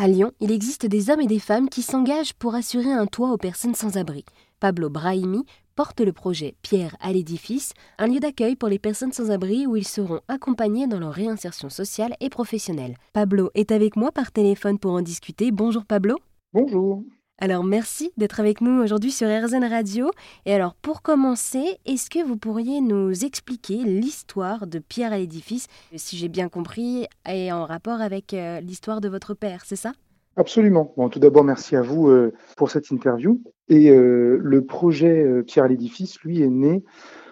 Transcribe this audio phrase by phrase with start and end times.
[0.00, 3.32] À Lyon, il existe des hommes et des femmes qui s'engagent pour assurer un toit
[3.32, 4.24] aux personnes sans abri.
[4.60, 9.32] Pablo Brahimi porte le projet Pierre à l'édifice, un lieu d'accueil pour les personnes sans
[9.32, 12.94] abri où ils seront accompagnés dans leur réinsertion sociale et professionnelle.
[13.12, 15.50] Pablo est avec moi par téléphone pour en discuter.
[15.50, 16.14] Bonjour Pablo.
[16.52, 17.02] Bonjour.
[17.40, 20.10] Alors merci d'être avec nous aujourd'hui sur RZN Radio.
[20.44, 25.68] Et alors pour commencer, est-ce que vous pourriez nous expliquer l'histoire de Pierre à l'édifice?
[25.94, 29.92] Si j'ai bien compris, est en rapport avec euh, l'histoire de votre père, c'est ça?
[30.34, 30.92] Absolument.
[31.12, 33.40] Tout d'abord, merci à vous euh, pour cette interview.
[33.68, 36.82] Et euh, le projet Pierre à l'édifice, lui, est né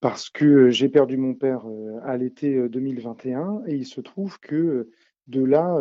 [0.00, 1.64] parce que j'ai perdu mon père
[2.04, 4.90] à l'été 2021 et il se trouve que
[5.28, 5.80] de là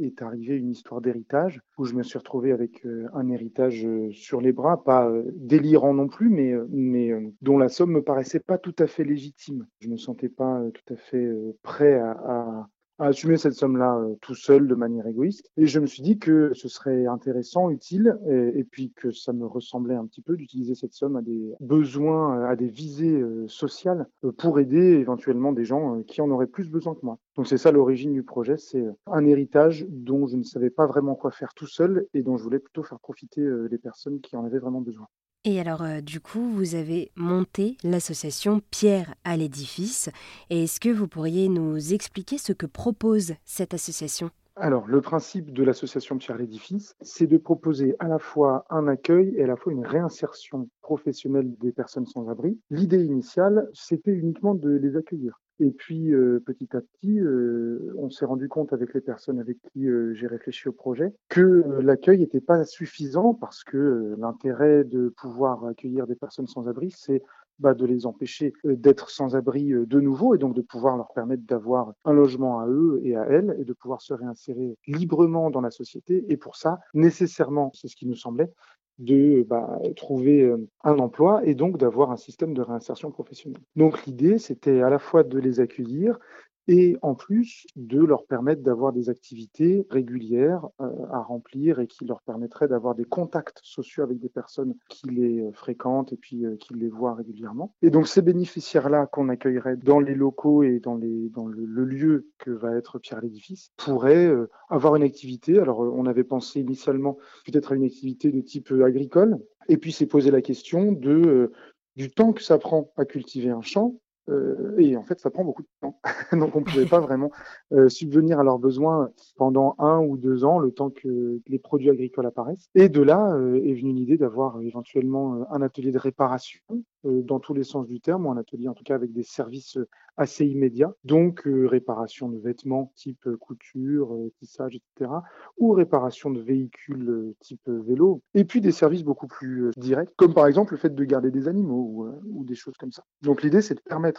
[0.00, 4.52] est arrivée une histoire d'héritage où je me suis retrouvé avec un héritage sur les
[4.52, 9.04] bras, pas délirant non plus, mais, dont la somme me paraissait pas tout à fait
[9.04, 9.66] légitime.
[9.80, 11.30] Je me sentais pas tout à fait
[11.62, 12.66] prêt à
[12.98, 15.50] assumer cette somme-là euh, tout seul de manière égoïste.
[15.56, 19.46] Et je me suis dit que ce serait intéressant, utile, et, puis que ça me
[19.46, 24.06] ressemblait un petit peu d'utiliser cette somme à des besoins, à des visées euh, sociales
[24.24, 27.18] euh, pour aider éventuellement des gens qui en auraient plus besoin que moi.
[27.36, 31.14] Donc c'est ça l'origine du projet, c'est un héritage dont je ne savais pas vraiment
[31.14, 34.44] quoi faire tout seul et dont je voulais plutôt faire profiter les personnes qui en
[34.44, 35.06] avaient vraiment besoin.
[35.44, 40.10] Et alors, euh, du coup, vous avez monté l'association Pierre à l'édifice.
[40.50, 44.30] Est-ce que vous pourriez nous expliquer ce que propose cette association?
[44.56, 48.88] Alors, le principe de l'association Pierre à l'édifice, c'est de proposer à la fois un
[48.88, 52.58] accueil et à la fois une réinsertion professionnelle des personnes sans abri.
[52.70, 55.40] L'idée initiale, c'était uniquement de les accueillir.
[55.60, 59.58] Et puis, euh, petit à petit, euh, on s'est rendu compte avec les personnes avec
[59.60, 65.08] qui euh, j'ai réfléchi au projet que l'accueil n'était pas suffisant parce que l'intérêt de
[65.08, 67.22] pouvoir accueillir des personnes sans abri, c'est
[67.58, 71.42] bah, de les empêcher d'être sans abri de nouveau et donc de pouvoir leur permettre
[71.44, 75.60] d'avoir un logement à eux et à elles et de pouvoir se réinsérer librement dans
[75.60, 76.24] la société.
[76.28, 78.52] Et pour ça, nécessairement, c'est ce qui nous semblait,
[78.98, 83.62] de bah, trouver euh, un emploi et donc d'avoir un système de réinsertion professionnelle.
[83.76, 86.18] Donc l'idée, c'était à la fois de les accueillir
[86.68, 92.04] et en plus de leur permettre d'avoir des activités régulières euh, à remplir et qui
[92.04, 96.44] leur permettraient d'avoir des contacts sociaux avec des personnes qui les euh, fréquentent et puis
[96.60, 97.74] qui les voient régulièrement.
[97.82, 102.76] Et donc ces bénéficiaires-là qu'on accueillerait dans les locaux et dans, le, lieu que va
[102.76, 104.30] être Pierre l'édifice pourraient
[104.68, 105.58] avoir une activité.
[105.58, 110.06] Alors on avait pensé initialement peut-être à une activité de type agricole, et puis s'est
[110.06, 111.52] posé la question euh,
[111.96, 113.94] du temps que ça prend à cultiver un champ.
[114.28, 116.00] Euh, et en fait, ça prend beaucoup de temps.
[116.32, 117.30] Donc, on ne pouvait pas vraiment
[117.72, 121.90] euh, subvenir à leurs besoins pendant un ou deux ans, le temps que les produits
[121.90, 122.68] agricoles apparaissent.
[122.74, 126.60] Et de là est venue l'idée d'avoir éventuellement un atelier de réparation
[127.04, 129.22] euh, dans tous les sens du terme, ou un atelier en tout cas avec des
[129.22, 135.12] services euh, assez immédiats, donc euh, réparation de vêtements type couture, tissage, etc.,
[135.58, 140.48] ou réparation de véhicules type vélo, et puis des services beaucoup plus directs, comme par
[140.48, 143.04] exemple le fait de garder des animaux ou, des choses comme ça.
[143.22, 144.17] Donc l'idée, c'est de permettre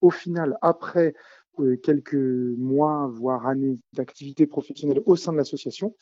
[0.00, 1.14] au final, après
[1.82, 5.94] quelques mois, voire années d'activité professionnelle au sein de l'association,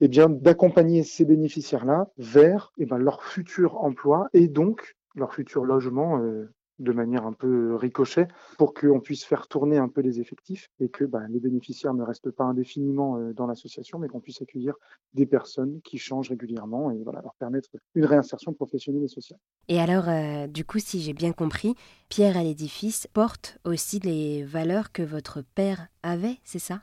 [0.00, 5.64] eh bien, d'accompagner ces bénéficiaires-là vers eh ben, leur futur emploi et donc leur futur
[5.64, 8.26] logement euh, de manière un peu ricochet
[8.58, 12.02] pour qu'on puisse faire tourner un peu les effectifs et que bah, les bénéficiaires ne
[12.02, 14.74] restent pas indéfiniment euh, dans l'association, mais qu'on puisse accueillir
[15.14, 19.38] des personnes qui changent régulièrement et voilà, leur permettre une réinsertion professionnelle et sociale.
[19.68, 21.74] Et alors, euh, du coup, si j'ai bien compris,
[22.08, 26.80] Pierre à l'édifice porte aussi les valeurs que votre père avait, c'est ça?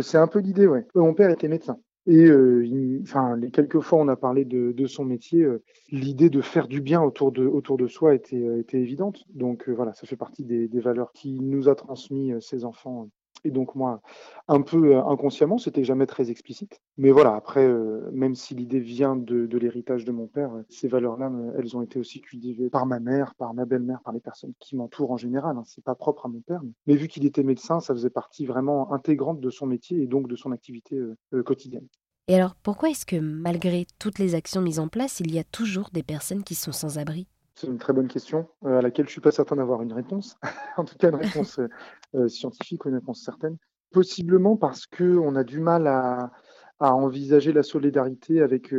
[0.00, 0.80] C'est un peu l'idée, oui.
[0.96, 1.78] Mon père était médecin.
[2.06, 6.30] Et euh, enfin, les quelques fois on a parlé de, de son métier, euh, l'idée
[6.30, 9.24] de faire du bien autour de, autour de soi était, euh, était évidente.
[9.34, 13.08] Donc euh, voilà, ça fait partie des, des valeurs qui nous a transmis ses enfants.
[13.46, 14.02] Et donc moi,
[14.48, 16.80] un peu inconsciemment, c'était jamais très explicite.
[16.98, 17.66] Mais voilà, après,
[18.12, 22.20] même si l'idée vient de, l'héritage de mon père, ces valeurs-là, elles ont été aussi
[22.20, 25.56] cultivées par ma mère, par ma belle-mère, par les personnes qui m'entourent en général.
[25.56, 25.62] Hein.
[25.64, 28.92] C'est pas propre à mon père, mais vu qu'il était médecin, ça faisait partie vraiment
[28.92, 31.00] intégrante de son métier et donc de son activité
[31.44, 31.86] quotidienne.
[32.28, 35.44] Et alors, pourquoi est-ce que malgré toutes les actions mises en place, il y a
[35.44, 37.28] toujours des personnes qui sont sans abri?
[37.56, 39.94] C'est une très bonne question euh, à laquelle je ne suis pas certain d'avoir une
[39.94, 40.36] réponse,
[40.76, 41.68] en tout cas une réponse euh,
[42.14, 43.56] euh, scientifique ou une réponse certaine.
[43.92, 46.30] Possiblement parce qu'on a du mal à,
[46.78, 48.74] envisager la solidarité avec,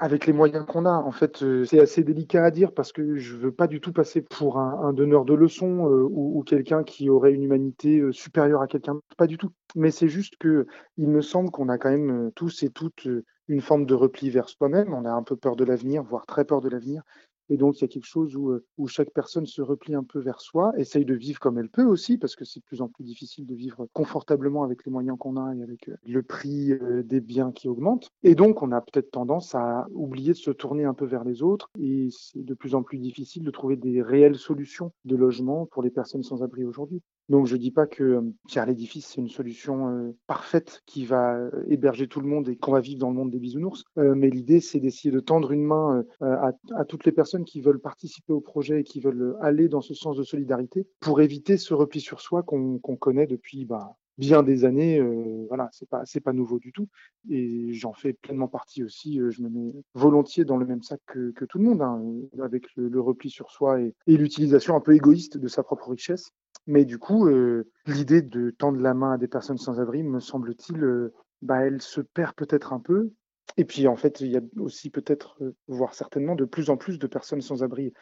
[0.00, 0.92] avec les moyens qu'on a.
[0.92, 4.22] En fait, c'est assez délicat à dire parce que je veux pas du tout passer
[4.22, 9.00] pour un, donneur de leçons ou, ou quelqu'un qui aurait une humanité supérieure à quelqu'un.
[9.18, 9.50] Pas du tout.
[9.76, 10.66] Mais c'est juste que
[10.96, 13.06] il me semble qu'on a quand même tous et toutes
[13.50, 14.94] une forme de repli vers soi-même.
[14.94, 17.02] On a un peu peur de l'avenir, voire très peur de l'avenir.
[17.50, 20.20] Et donc, il y a quelque chose où, où chaque personne se replie un peu
[20.20, 22.88] vers soi, essaye de vivre comme elle peut aussi, parce que c'est de plus en
[22.88, 26.72] plus difficile de vivre confortablement avec les moyens qu'on a et avec le prix
[27.04, 28.10] des biens qui augmente.
[28.22, 31.42] Et donc, on a peut-être tendance à oublier de se tourner un peu vers les
[31.42, 31.70] autres.
[31.78, 35.82] Et c'est de plus en plus difficile de trouver des réelles solutions de logement pour
[35.82, 37.02] les personnes sans abri aujourd'hui.
[37.30, 41.06] Donc je ne dis pas que euh, Pierre l'édifice, c'est une solution euh, parfaite qui
[41.06, 43.84] va euh, héberger tout le monde et qu'on va vivre dans le monde des bisounours.
[43.96, 48.32] mais l'idée, c'est d'essayer de tendre une main à, toutes les personnes qui veulent participer
[48.32, 52.00] au projet et qui veulent aller dans ce sens de solidarité pour éviter ce repli
[52.00, 55.00] sur soi qu'on connaît depuis bah, bien des années.
[55.48, 56.88] Voilà, c'est pas pas nouveau du tout.
[57.28, 59.20] Et j'en fais pleinement partie aussi.
[59.28, 62.02] je me mets volontiers dans le même sac que, tout le monde, hein,
[62.42, 66.32] avec le, repli sur soi et l'utilisation un peu égoïste de sa propre richesse.
[66.66, 70.20] Mais du coup, euh, l'idée de tendre la main à des personnes sans abri, me
[70.20, 71.12] semble-t-il, euh,
[71.42, 73.12] bah, elle se perd peut-être un peu.
[73.56, 76.76] Et puis, en fait, il y a aussi peut-être, euh, voire certainement, de plus en
[76.76, 77.92] plus de personnes sans abri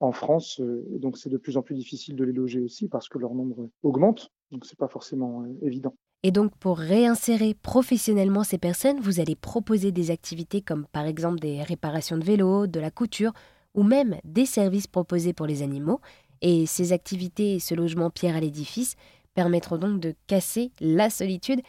[0.00, 0.60] en France.
[0.60, 3.70] donc, c'est de plus en plus difficile de les loger aussi parce que leur nombre
[3.82, 4.30] augmente.
[4.50, 5.96] Donc, c'est pas forcément évident.
[6.22, 11.38] Et donc, pour réinsérer professionnellement ces personnes, vous allez proposer des activités comme par exemple
[11.38, 13.32] des réparations de vélos, de la couture
[13.74, 16.00] ou même des services proposés pour les animaux.
[16.42, 18.96] Et ces activités et ce logement pierre à l'édifice
[19.34, 21.60] permettront donc de casser la solitude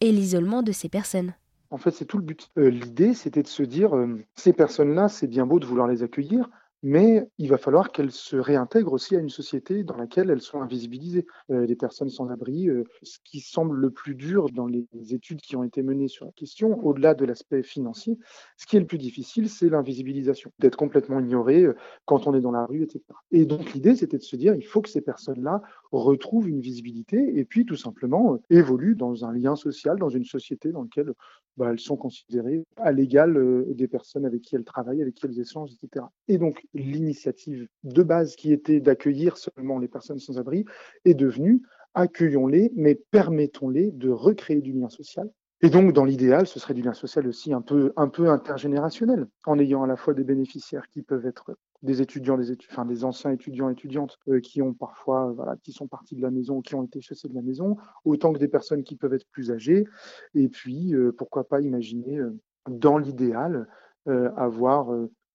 [0.00, 1.34] et l'isolement de ces personnes.
[1.70, 2.50] En fait, c'est tout le but.
[2.58, 6.02] Euh, l'idée, c'était de se dire, euh, ces personnes-là, c'est bien beau de vouloir les
[6.02, 6.48] accueillir,
[6.84, 10.60] mais il va falloir qu'elles se réintègrent aussi à une société dans laquelle elles sont
[10.60, 11.24] invisibilisées.
[11.50, 15.40] Euh, les personnes sans abri, euh, ce qui semble le plus dur dans les études
[15.40, 18.18] qui ont été menées sur la question, au-delà de l'aspect financier,
[18.58, 22.42] ce qui est le plus difficile, c'est l'invisibilisation, d'être complètement ignoré euh, quand on est
[22.42, 23.00] dans la rue, etc.
[23.32, 25.62] Et donc l'idée, c'était de se dire, il faut que ces personnes-là
[25.98, 30.72] retrouvent une visibilité et puis tout simplement évoluent dans un lien social, dans une société
[30.72, 31.12] dans laquelle
[31.56, 35.38] bah, elles sont considérées à l'égal des personnes avec qui elles travaillent, avec qui elles
[35.38, 36.06] échangent, etc.
[36.28, 40.64] Et donc l'initiative de base qui était d'accueillir seulement les personnes sans abri
[41.04, 41.62] est devenue
[41.94, 45.30] accueillons-les, mais permettons-les de recréer du lien social.
[45.64, 47.94] Et donc, dans l'idéal, ce serait du lien social aussi un peu,
[48.28, 52.84] intergénérationnel, en ayant à la fois des bénéficiaires qui peuvent être des étudiants, des, enfin,
[52.84, 56.74] des anciens étudiants, étudiantes euh, qui ont parfois, qui sont partis de la maison, qui
[56.74, 59.86] ont été chassés de la maison, autant que des personnes qui peuvent être plus âgées.
[60.34, 62.38] Et puis, euh, pourquoi pas imaginer, euh,
[62.68, 63.66] dans l'idéal,
[64.36, 64.94] avoir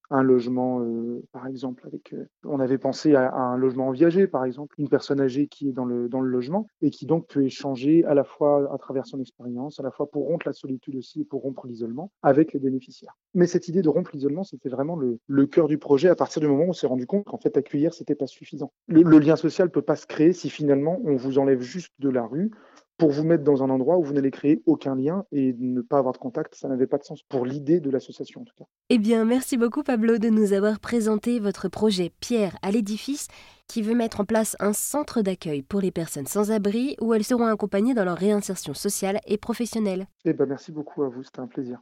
[0.10, 2.14] un logement, euh, par exemple, avec.
[2.14, 5.70] Euh, on avait pensé à, un logement en viager, par exemple, une personne âgée qui
[5.70, 8.78] est dans le, dans le logement et qui donc peut échanger à la fois à
[8.78, 12.12] travers son expérience, à la fois pour rompre la solitude aussi et pour rompre l'isolement
[12.24, 13.18] avec les bénéficiaires.
[13.34, 16.48] Mais cette idée de rompre l'isolement, c'était vraiment le, cœur du projet à partir du
[16.48, 18.72] moment où on s'est rendu compte qu'en fait, accueillir, c'était pas suffisant.
[18.88, 22.10] Le, le lien social peut pas se créer si finalement on vous enlève juste de
[22.10, 22.52] la rue
[23.00, 25.98] pour vous mettre dans un endroit où vous n'allez créer aucun lien et ne pas
[25.98, 28.66] avoir de contact, ça n'avait pas de sens pour l'idée de l'association en tout cas.
[28.90, 33.28] Eh bien, merci beaucoup Pablo de nous avoir présenté votre projet Pierre à l'édifice
[33.68, 37.24] qui veut mettre en place un centre d'accueil pour les personnes sans abri où elles
[37.24, 40.08] seront accompagnées dans leur réinsertion sociale et professionnelle.
[40.26, 41.80] Eh bien, merci beaucoup à vous, c'était un plaisir.